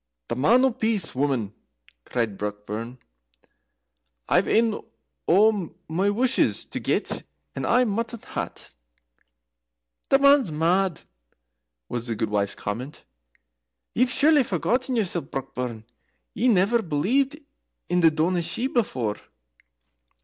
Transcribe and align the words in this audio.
"The 0.29 0.35
Man 0.35 0.65
o' 0.65 0.71
Peace, 0.71 1.13
woman!" 1.13 1.53
cried 2.05 2.35
Brockburn. 2.35 2.97
"I've 4.27 4.47
ane 4.47 4.81
o' 5.27 5.75
my 5.87 6.09
wushes 6.09 6.65
to 6.71 6.79
get, 6.79 7.21
and 7.53 7.67
I 7.67 7.83
maun 7.83 8.07
hae't." 8.33 8.73
"The 10.09 10.17
man's 10.17 10.51
mad!" 10.51 11.03
was 11.87 12.07
the 12.07 12.15
gudewife's 12.15 12.55
comment. 12.55 13.03
"Ye've 13.93 14.09
surely 14.09 14.41
forgotten 14.41 14.95
yoursel, 14.95 15.21
Brockburn. 15.21 15.83
Ye 16.33 16.47
never 16.47 16.81
believed 16.81 17.39
in 17.87 18.01
the 18.01 18.09
Daoiné 18.09 18.41
Shi 18.41 18.65
before." 18.65 19.17